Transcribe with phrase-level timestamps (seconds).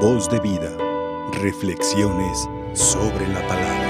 [0.00, 0.70] Voz de vida.
[1.40, 3.86] Reflexiones sobre la palabra.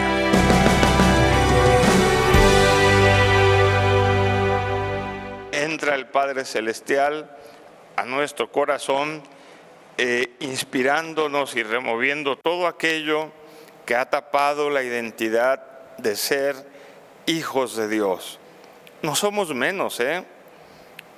[5.51, 7.37] Entra el Padre Celestial
[7.97, 9.21] a nuestro corazón,
[9.99, 13.33] eh, inspirándonos y removiendo todo aquello
[13.85, 16.55] que ha tapado la identidad de ser
[17.27, 18.39] hijos de Dios.
[19.03, 20.25] No somos menos, ¿eh?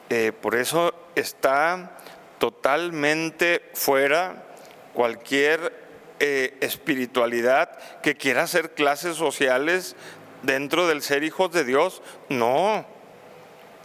[0.08, 1.98] eh por eso está
[2.38, 4.47] totalmente fuera
[4.98, 5.72] cualquier
[6.18, 7.70] eh, espiritualidad
[8.02, 9.94] que quiera hacer clases sociales
[10.42, 12.02] dentro del ser hijos de Dios.
[12.28, 12.84] No.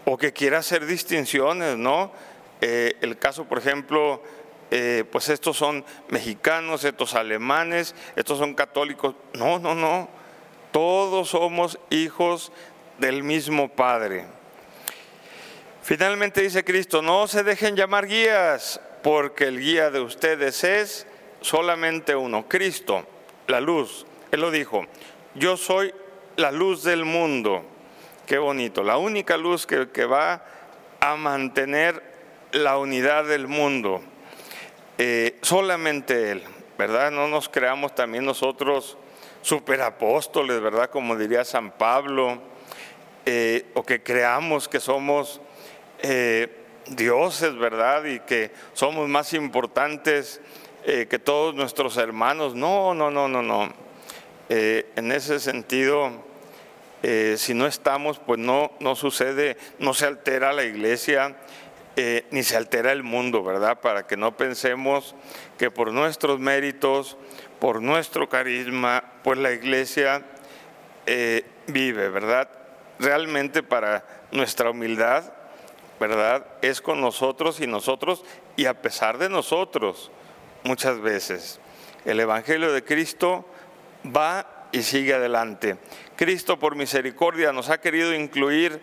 [0.05, 2.11] O que quiera hacer distinciones, ¿no?
[2.61, 4.23] Eh, el caso, por ejemplo,
[4.71, 9.13] eh, pues estos son mexicanos, estos alemanes, estos son católicos.
[9.35, 10.09] No, no, no.
[10.71, 12.51] Todos somos hijos
[12.97, 14.25] del mismo Padre.
[15.83, 21.05] Finalmente dice Cristo, no se dejen llamar guías, porque el guía de ustedes es
[21.41, 23.05] solamente uno, Cristo,
[23.47, 24.05] la luz.
[24.31, 24.85] Él lo dijo,
[25.35, 25.93] yo soy
[26.37, 27.63] la luz del mundo.
[28.25, 30.45] Qué bonito, la única luz que, que va
[31.01, 32.01] a mantener
[32.53, 34.01] la unidad del mundo.
[34.97, 36.43] Eh, solamente Él,
[36.77, 37.11] ¿verdad?
[37.11, 38.97] No nos creamos también nosotros
[39.41, 40.89] superapóstoles, ¿verdad?
[40.89, 42.41] Como diría San Pablo,
[43.25, 45.41] eh, o que creamos que somos
[45.99, 48.05] eh, dioses, ¿verdad?
[48.05, 50.41] Y que somos más importantes
[50.85, 52.55] eh, que todos nuestros hermanos.
[52.55, 53.73] No, no, no, no, no.
[54.49, 56.11] Eh, en ese sentido,
[57.35, 61.35] si no estamos, pues no, no sucede, no se altera la iglesia,
[62.31, 63.81] ni se altera el mundo, ¿verdad?
[63.81, 65.13] Para que no pensemos
[65.57, 67.17] que por nuestros méritos,
[67.59, 70.23] por nuestro carisma, pues la iglesia
[71.67, 72.49] vive, ¿verdad?
[72.99, 75.25] Realmente para nuestra humildad,
[76.07, 76.45] ¿verdad?
[76.61, 78.25] Es con nosotros y nosotros
[78.57, 80.11] y a pesar de nosotros
[80.63, 81.61] muchas veces.
[82.03, 83.45] El Evangelio de Cristo
[84.05, 85.77] va y sigue adelante.
[86.17, 88.81] Cristo por misericordia nos ha querido incluir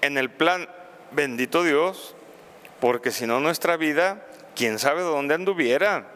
[0.00, 0.68] en el plan,
[1.12, 2.16] bendito Dios,
[2.80, 6.08] porque si no nuestra vida, quién sabe dónde anduviera,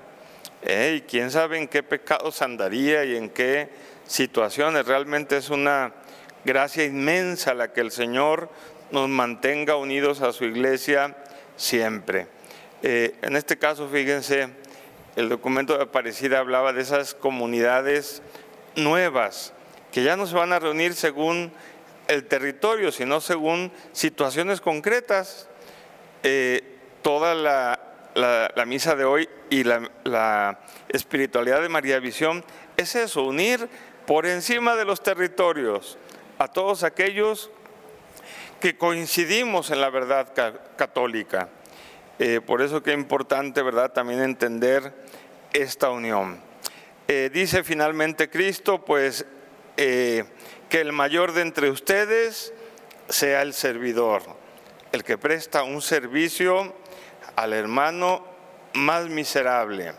[0.63, 0.97] ¿eh?
[0.99, 3.71] y quién sabe en qué pecados andaría y en qué
[4.09, 4.87] situaciones.
[4.87, 5.93] Realmente es una
[6.45, 8.51] gracia inmensa la que el Señor
[8.93, 11.17] nos mantenga unidos a su iglesia
[11.57, 12.29] siempre.
[12.83, 14.51] Eh, en este caso, fíjense,
[15.17, 18.23] el documento de Aparecida hablaba de esas comunidades
[18.77, 19.53] nuevas
[19.91, 21.53] que ya no se van a reunir según
[22.09, 25.49] el territorio, sino según situaciones concretas.
[26.23, 26.63] Eh,
[27.03, 27.79] toda la,
[28.67, 32.45] misa de hoy y la, la espiritualidad de María Visión
[32.77, 33.69] es eso, unir
[34.07, 35.99] por encima de los territorios
[36.39, 37.51] a todos aquellos
[38.63, 40.33] que coincidimos en la verdad
[40.77, 41.49] católica.
[42.21, 44.95] Eh, por eso que es importante, ¿verdad?, también entender
[45.53, 46.41] esta unión.
[47.09, 49.27] Eh, dice finalmente Cristo, pues,
[49.77, 50.23] eh,
[50.69, 52.55] que el mayor de entre ustedes
[53.09, 54.23] sea el servidor,
[54.93, 56.73] el que presta un servicio
[57.35, 58.25] al hermano
[58.75, 59.93] más miserable,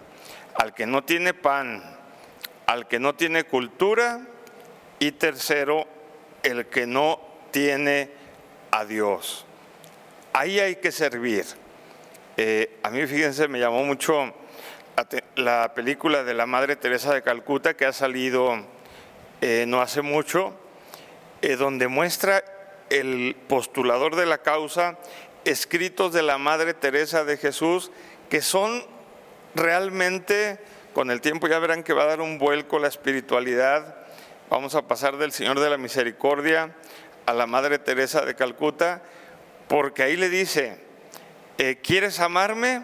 [0.55, 1.83] al que no tiene pan,
[2.65, 4.21] al que no tiene cultura
[4.99, 5.85] y tercero,
[6.43, 7.19] el que no
[7.51, 8.22] tiene
[8.73, 9.45] a Dios.
[10.33, 11.45] Ahí hay que servir.
[12.37, 14.33] Eh, a mí, fíjense, me llamó mucho
[15.35, 18.65] la película de la Madre Teresa de Calcuta que ha salido
[19.41, 20.55] eh, no hace mucho,
[21.43, 22.43] eh, donde muestra
[22.89, 24.97] el postulador de la causa
[25.45, 27.91] escritos de la Madre Teresa de Jesús
[28.27, 28.83] que son
[29.53, 30.57] realmente,
[30.95, 33.97] con el tiempo ya verán que va a dar un vuelco la espiritualidad,
[34.49, 36.73] vamos a pasar del Señor de la Misericordia
[37.25, 39.01] a la Madre Teresa de Calcuta,
[39.67, 40.77] porque ahí le dice,
[41.57, 42.83] eh, ¿quieres amarme?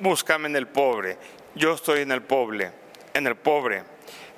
[0.00, 1.18] Búscame en el pobre.
[1.54, 2.72] Yo estoy en el pobre,
[3.14, 3.84] en el pobre.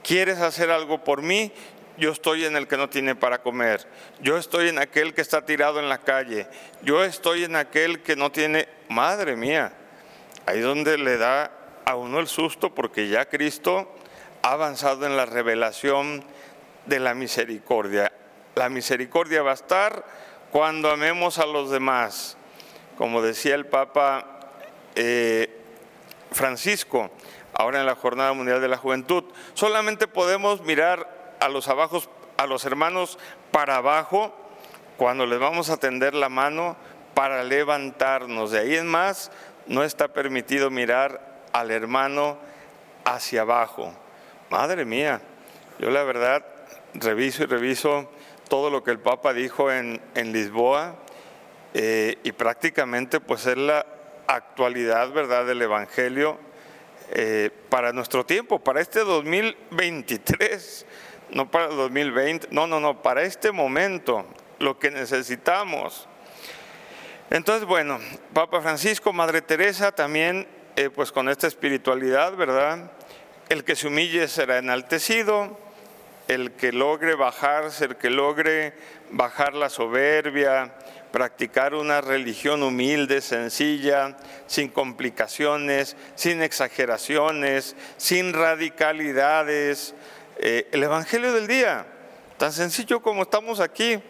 [0.03, 1.53] ¿Quieres hacer algo por mí?
[1.99, 3.87] Yo estoy en el que no tiene para comer.
[4.23, 6.47] Yo estoy en aquel que está tirado en la calle.
[6.83, 9.75] Yo estoy en aquel que no tiene, madre mía.
[10.47, 11.51] Ahí donde le da
[11.85, 13.95] a uno el susto porque ya Cristo
[14.43, 16.25] ha avanzado en la revelación
[16.87, 18.10] de la misericordia.
[18.61, 20.05] La misericordia va a estar
[20.53, 22.37] cuando amemos a los demás.
[22.99, 24.51] Como decía el Papa
[24.97, 25.63] eh,
[26.31, 27.11] Francisco,
[27.55, 29.25] ahora en la Jornada Mundial de la Juventud,
[29.55, 33.19] solamente podemos mirar a los, abajos, a los hermanos
[33.51, 34.35] para abajo
[34.99, 36.77] cuando les vamos a tender la mano
[37.15, 38.51] para levantarnos.
[38.51, 39.33] De ahí en más,
[39.69, 42.37] no está permitido mirar al hermano
[43.07, 43.95] hacia abajo.
[44.51, 45.23] Madre mía,
[45.79, 46.45] yo la verdad
[46.93, 48.11] reviso y reviso
[48.51, 50.97] todo lo que el Papa dijo en, Lisboa
[51.73, 53.87] eh, y prácticamente pues es la
[54.27, 56.37] actualidad, ¿verdad?, del Evangelio
[57.13, 60.85] eh, para nuestro tiempo, para este 2023,
[61.31, 64.27] no para el 2020, no, no, no, para este momento,
[64.59, 66.09] lo que necesitamos.
[67.31, 68.01] Entonces, bueno,
[68.35, 72.91] Papa Francisco, Madre Teresa, también, eh, pues con esta espiritualidad, ¿verdad?
[73.49, 75.57] El que se humille será enaltecido,
[76.31, 78.73] el que logre bajarse, el que logre
[79.11, 80.73] bajar la soberbia,
[81.11, 84.17] practicar una religión humilde, sencilla,
[84.47, 89.93] sin complicaciones, sin exageraciones, sin radicalidades.
[90.39, 91.85] Eh, el Evangelio del día,
[92.39, 94.01] tan sencillo como estamos aquí,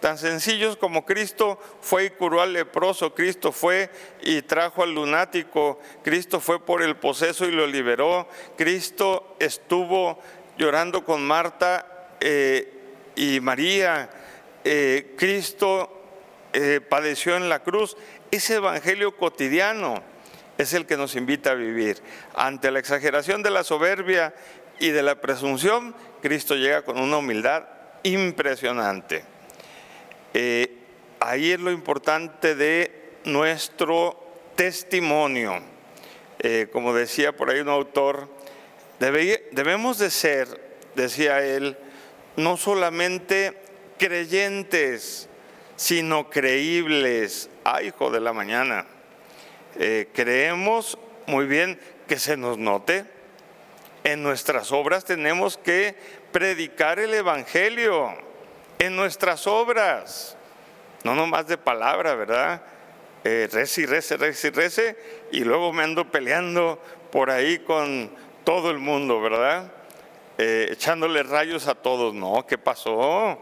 [0.00, 3.90] tan sencillos como Cristo fue y curó al leproso, Cristo fue
[4.22, 10.18] y trajo al lunático, Cristo fue por el poseso y lo liberó, Cristo estuvo
[10.58, 11.86] llorando con Marta
[12.20, 12.68] eh,
[13.14, 14.10] y María,
[14.64, 16.02] eh, Cristo
[16.52, 17.96] eh, padeció en la cruz.
[18.30, 20.02] Ese evangelio cotidiano
[20.58, 22.02] es el que nos invita a vivir.
[22.34, 24.34] Ante la exageración de la soberbia
[24.80, 27.64] y de la presunción, Cristo llega con una humildad
[28.02, 29.24] impresionante.
[31.20, 34.20] Ahí es lo importante de nuestro
[34.56, 35.60] testimonio.
[36.72, 38.28] Como decía por ahí un autor,
[38.98, 40.48] debemos de ser,
[40.94, 41.76] decía él,
[42.36, 43.54] no solamente
[43.98, 45.28] creyentes,
[45.76, 47.50] sino creíbles.
[47.64, 48.86] Ay, hijo de la mañana.
[49.76, 53.04] Eh, creemos muy bien que se nos note.
[54.04, 55.94] En nuestras obras tenemos que
[56.32, 58.10] predicar el Evangelio.
[58.78, 60.36] En nuestras obras.
[61.04, 62.62] No nomás de palabra, ¿verdad?
[63.24, 64.96] Eh, rece y rece, rece y rece.
[65.32, 68.10] Y luego me ando peleando por ahí con
[68.48, 69.70] todo el mundo, ¿verdad?
[70.38, 72.14] Eh, echándole rayos a todos.
[72.14, 73.38] No, ¿qué pasó?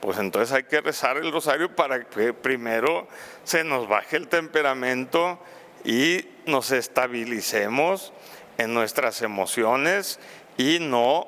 [0.00, 3.08] pues entonces hay que rezar el rosario para que primero
[3.42, 5.40] se nos baje el temperamento
[5.84, 8.12] y nos estabilicemos
[8.56, 10.20] en nuestras emociones
[10.56, 11.26] y no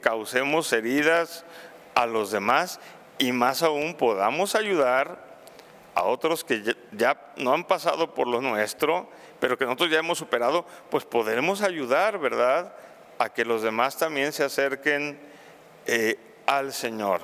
[0.00, 1.44] causemos heridas
[1.94, 2.80] a los demás
[3.18, 5.29] y más aún podamos ayudar
[6.00, 6.62] a otros que
[6.92, 11.60] ya no han pasado por lo nuestro, pero que nosotros ya hemos superado, pues podremos
[11.60, 12.74] ayudar, ¿verdad?
[13.18, 15.20] A que los demás también se acerquen
[15.86, 17.20] eh, al Señor.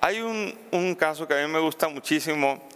[0.00, 2.66] Hay un, caso que a mí me gusta muchísimo.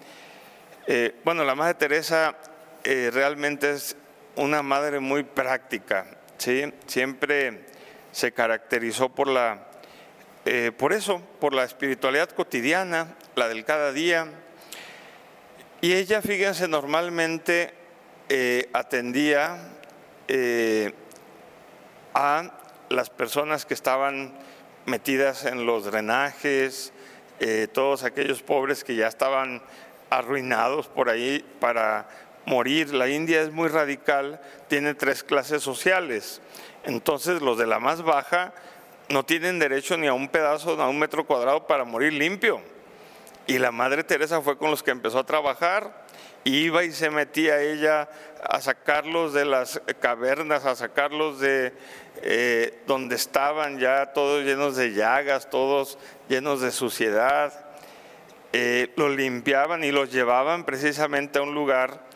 [0.86, 2.36] Eh, bueno, la Madre Teresa
[2.84, 3.96] eh, realmente es
[4.36, 6.06] una madre muy práctica,
[6.36, 6.70] ¿sí?
[6.86, 7.64] Siempre
[8.12, 9.68] se caracterizó por la,
[10.76, 14.28] por eso, por la espiritualidad cotidiana, la del cada día.
[15.80, 17.72] Y ella, fíjense, normalmente
[18.72, 19.70] atendía
[22.14, 22.50] a
[22.88, 24.32] las personas que estaban
[24.86, 26.92] metidas en los drenajes,
[27.38, 29.62] eh, todos aquellos pobres que ya estaban
[30.10, 32.08] arruinados por ahí para
[32.44, 32.92] morir.
[32.92, 36.40] La India es muy radical, tiene tres clases sociales.
[36.84, 38.52] Entonces los de la más baja
[39.08, 42.60] no tienen derecho ni a un pedazo, ni a un metro cuadrado para morir limpio.
[43.50, 46.06] Y la Madre Teresa fue con los que empezó a trabajar.
[46.44, 48.08] Iba y se metía ella
[48.48, 51.72] a sacarlos de las cavernas, a sacarlos de
[52.22, 55.98] eh, donde estaban ya todos llenos de llagas, todos
[56.28, 57.66] llenos de suciedad.
[58.52, 62.06] Eh, los limpiaban y los llevaban precisamente a un lugar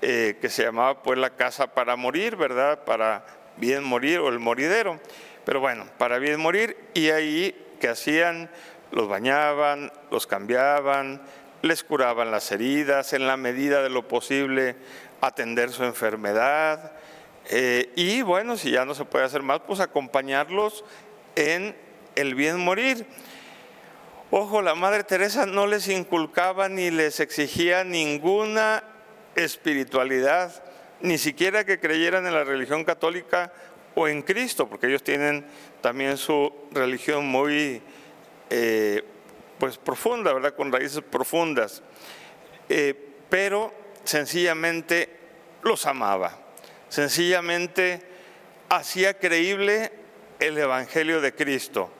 [0.00, 2.84] eh, que se llamaba pues la casa para morir, ¿verdad?
[2.84, 3.26] Para
[3.56, 5.00] bien morir o el moridero.
[5.44, 8.48] Pero bueno, para bien morir y ahí que hacían,
[8.92, 11.20] los bañaban, los cambiaban,
[11.62, 14.76] les curaban las heridas en la medida de lo posible,
[15.20, 16.92] atender su enfermedad.
[17.50, 20.84] Eh, y bueno, si ya no se puede hacer más, pues acompañarlos
[21.34, 21.74] en
[22.14, 23.06] el bien morir.
[24.30, 28.84] Ojo, la Madre Teresa no les inculcaba ni les exigía ninguna
[29.34, 30.62] espiritualidad,
[31.00, 33.52] ni siquiera que creyeran en la religión católica
[33.94, 35.46] o en Cristo, porque ellos tienen
[35.80, 37.82] también su religión muy
[38.50, 39.04] eh,
[39.58, 40.54] pues profunda, ¿verdad?
[40.54, 41.82] Con raíces profundas.
[42.68, 42.94] Eh,
[43.28, 43.72] pero
[44.04, 45.10] sencillamente
[45.62, 46.38] los amaba,
[46.88, 48.02] sencillamente
[48.68, 49.92] hacía creíble
[50.40, 51.90] el Evangelio de Cristo.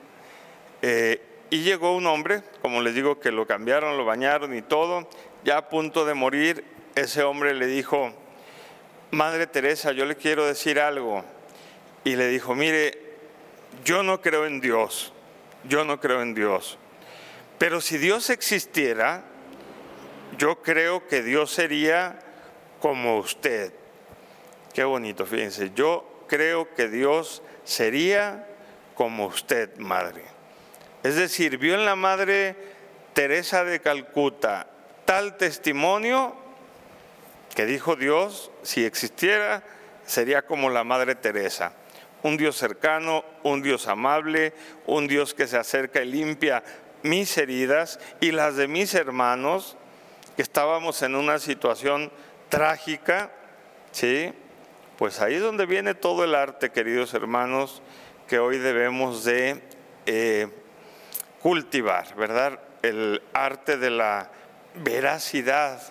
[0.81, 5.09] Eh, y llegó un hombre, como les digo, que lo cambiaron, lo bañaron y todo,
[5.43, 6.63] ya a punto de morir,
[6.95, 8.13] ese hombre le dijo,
[9.11, 11.23] Madre Teresa, yo le quiero decir algo.
[12.03, 12.97] Y le dijo, mire,
[13.83, 15.13] yo no creo en Dios,
[15.63, 16.77] yo no creo en Dios.
[17.57, 19.23] Pero si Dios existiera,
[20.37, 22.19] yo creo que Dios sería
[22.79, 23.73] como usted.
[24.73, 28.47] Qué bonito, fíjense, yo creo que Dios sería
[28.95, 30.23] como usted, madre.
[31.03, 32.55] Es decir, vio en la Madre
[33.13, 34.67] Teresa de Calcuta
[35.05, 36.35] tal testimonio
[37.55, 39.63] que dijo Dios, si existiera,
[40.05, 41.73] sería como la Madre Teresa,
[42.23, 44.53] un Dios cercano, un Dios amable,
[44.85, 46.63] un Dios que se acerca y limpia
[47.03, 49.77] mis heridas y las de mis hermanos,
[50.35, 52.11] que estábamos en una situación
[52.49, 53.31] trágica,
[53.91, 54.33] ¿sí?
[54.97, 57.81] Pues ahí es donde viene todo el arte, queridos hermanos,
[58.27, 59.61] que hoy debemos de
[60.05, 60.47] eh,
[61.41, 62.59] cultivar, ¿verdad?
[62.81, 64.29] El arte de la
[64.75, 65.81] veracidad,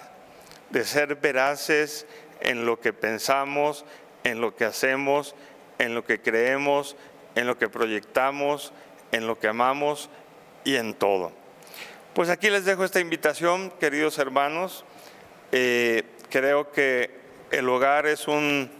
[0.70, 2.06] de ser veraces
[2.40, 3.84] en lo que pensamos,
[4.24, 5.34] en lo que hacemos,
[5.78, 6.96] en lo que creemos,
[7.34, 8.72] en lo que proyectamos,
[9.12, 10.10] en lo que amamos
[10.64, 11.32] y en todo.
[12.14, 14.84] Pues aquí les dejo esta invitación, queridos hermanos.
[15.52, 17.10] Eh, creo que
[17.50, 18.70] el hogar es un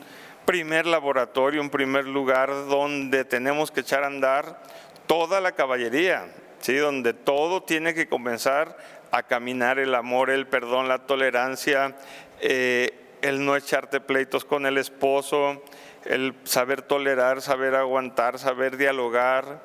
[0.44, 4.62] primer laboratorio, un primer lugar donde tenemos que echar a andar
[5.06, 6.26] toda la caballería,
[6.60, 6.76] ¿sí?
[6.76, 8.76] donde todo tiene que comenzar
[9.10, 11.96] a caminar el amor, el perdón, la tolerancia,
[12.40, 15.62] eh, el no echarte pleitos con el esposo,
[16.04, 19.62] el saber tolerar, saber aguantar, saber dialogar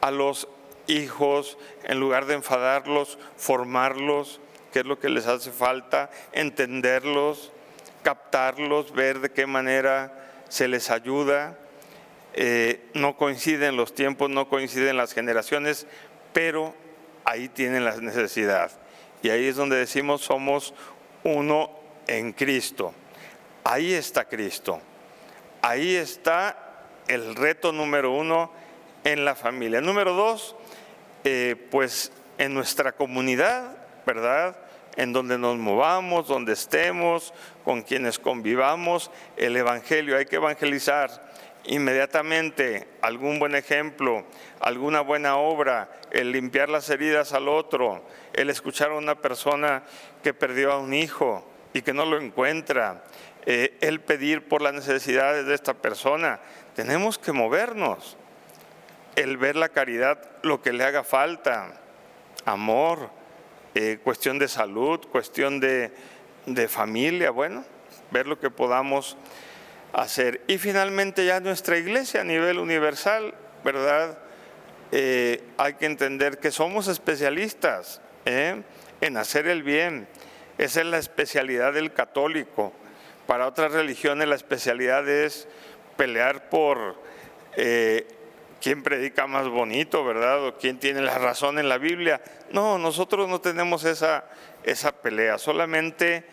[0.00, 0.48] a los
[0.86, 4.40] hijos, en lugar de enfadarlos, formarlos,
[4.72, 7.52] qué es lo que les hace falta, entenderlos,
[8.02, 10.12] captarlos, ver de qué manera
[10.48, 11.58] se les ayuda.
[12.34, 15.86] Eh, no coinciden los tiempos, no coinciden las generaciones,
[16.32, 16.74] pero
[17.24, 18.70] ahí tienen la necesidad.
[19.22, 20.74] Y ahí es donde decimos somos
[21.22, 21.70] uno
[22.06, 22.92] en Cristo.
[23.64, 24.80] Ahí está Cristo.
[25.66, 26.58] Ahí está
[27.08, 28.50] el reto número uno
[29.02, 29.80] en la familia.
[29.80, 30.54] Número dos,
[31.24, 34.58] eh, pues en nuestra comunidad, ¿verdad?
[34.96, 37.32] En donde nos movamos, donde estemos,
[37.64, 41.32] con quienes convivamos, el Evangelio, hay que evangelizar
[41.64, 44.26] inmediatamente algún buen ejemplo,
[44.60, 48.04] alguna buena obra, el limpiar las heridas al otro,
[48.34, 49.84] el escuchar a una persona
[50.22, 51.42] que perdió a un hijo
[51.72, 53.02] y que no lo encuentra,
[53.46, 56.40] eh, el pedir por las necesidades de esta persona.
[56.74, 58.16] Tenemos que movernos,
[59.16, 61.78] el ver la caridad, lo que le haga falta,
[62.46, 63.10] amor,
[63.74, 65.92] eh, cuestión de salud, cuestión de,
[66.68, 67.64] familia, bueno,
[68.10, 69.18] ver lo que podamos
[69.92, 70.40] hacer.
[70.46, 74.18] Y finalmente ya nuestra iglesia a nivel universal, ¿verdad?
[74.90, 78.64] Eh, hay que entender que somos especialistas en
[79.18, 80.08] hacer el bien.
[80.56, 82.72] Esa es la especialidad del católico.
[83.26, 85.48] Para otras religiones la especialidad es
[85.96, 86.96] pelear por
[87.56, 88.06] eh,
[88.60, 90.44] quién predica más bonito, ¿verdad?
[90.46, 92.20] O quién tiene la razón en la Biblia.
[92.50, 94.24] No, nosotros no tenemos esa,
[94.62, 96.24] esa pelea, solamente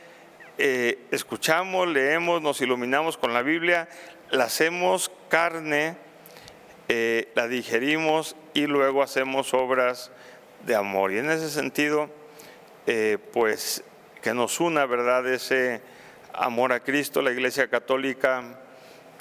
[0.57, 3.87] eh, escuchamos, leemos, nos iluminamos con la Biblia,
[4.29, 5.95] la hacemos carne,
[6.89, 10.11] eh, la digerimos y luego hacemos obras
[10.65, 11.13] de amor.
[11.13, 12.09] Y en ese sentido,
[13.31, 13.85] pues
[14.21, 15.25] que nos una, ¿verdad?
[15.27, 15.81] Ese
[16.33, 17.21] amor a Cristo.
[17.21, 18.59] La Iglesia Católica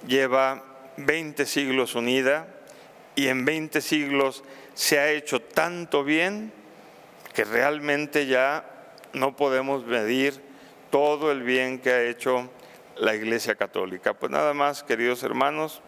[0.06, 0.64] lleva
[0.96, 2.46] 20 siglos unida
[3.14, 6.52] y en 20 siglos se ha hecho tanto bien
[7.34, 8.64] que realmente ya
[9.12, 10.40] no podemos medir
[10.90, 12.50] todo el bien que ha hecho
[12.96, 14.14] la Iglesia Católica.
[14.14, 15.82] Pues nada más, queridos hermanos,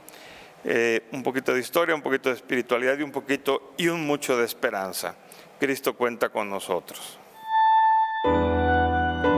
[0.65, 4.37] eh, un poquito de historia, un poquito de espiritualidad y un poquito y un mucho
[4.37, 5.17] de esperanza.
[5.59, 7.19] Cristo cuenta con nosotros.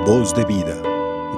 [0.06, 0.93] Voz de vida.